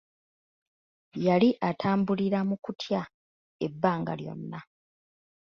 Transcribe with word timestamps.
Yali 1.25 1.49
atambulira 1.69 2.39
mu 2.49 2.55
kutya 2.63 3.01
ebbanga 3.65 4.13
lyonna. 4.19 4.59